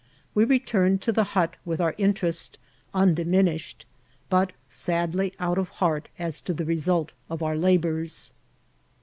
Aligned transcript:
We 0.33 0.45
returned 0.45 0.99
to 1.03 1.11
the 1.11 1.23
hut 1.37 1.57
with 1.63 1.79
our 1.79 1.93
interest 1.95 2.57
undiminished, 2.91 3.85
but 4.31 4.51
sadly 4.67 5.31
out 5.39 5.59
ot 5.59 5.67
heart 5.73 6.09
as 6.17 6.41
to 6.41 6.55
the 6.55 6.65
result 6.65 7.13
of 7.29 7.43
our 7.43 7.55
labours. 7.55 8.33